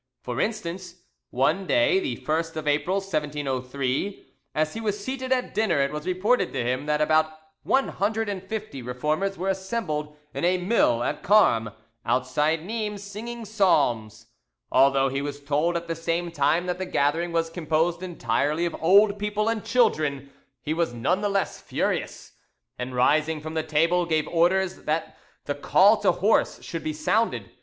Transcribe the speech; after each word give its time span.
For 0.23 0.41
instance, 0.41 0.95
one 1.29 1.67
day—the 1.67 2.23
1st 2.25 2.55
of 2.55 2.67
April 2.67 3.01
1703—as 3.01 4.73
he 4.73 4.81
was 4.81 4.99
seated 5.05 5.31
at 5.31 5.53
dinner 5.53 5.79
it 5.79 5.91
was 5.91 6.07
reported 6.07 6.51
to 6.53 6.63
him 6.63 6.87
that 6.87 7.01
about 7.01 7.31
one 7.61 7.87
hundred 7.89 8.27
and 8.27 8.41
fifty 8.41 8.81
Reformers 8.81 9.37
were 9.37 9.49
assembled 9.49 10.17
in 10.33 10.43
a 10.43 10.57
mill 10.57 11.03
at 11.03 11.21
Carmes, 11.21 11.69
outside 12.03 12.65
Nimes, 12.65 13.03
singing 13.03 13.45
psalms. 13.45 14.25
Although 14.71 15.09
he 15.09 15.21
was 15.21 15.39
told 15.39 15.77
at 15.77 15.87
the 15.87 15.93
same 15.95 16.31
time 16.31 16.65
that 16.65 16.79
the 16.79 16.87
gathering 16.87 17.31
was 17.31 17.51
composed 17.51 18.01
entirely 18.01 18.65
of 18.65 18.75
old 18.81 19.19
people 19.19 19.49
and 19.49 19.63
children, 19.63 20.31
he 20.63 20.73
was 20.73 20.95
none 20.95 21.21
the 21.21 21.29
less 21.29 21.61
furious, 21.61 22.31
and 22.79 22.95
rising 22.95 23.39
from 23.39 23.53
the 23.53 23.61
table, 23.61 24.07
gave 24.07 24.27
orders 24.29 24.85
that 24.85 25.15
the 25.45 25.53
call 25.53 25.97
to 25.97 26.11
horse 26.11 26.59
should 26.63 26.83
be 26.83 26.91
sounded. 26.91 27.51